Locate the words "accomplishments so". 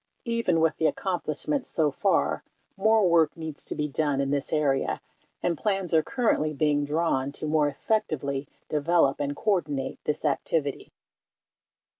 0.87-1.91